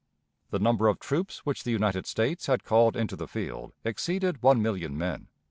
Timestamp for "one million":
4.41-4.97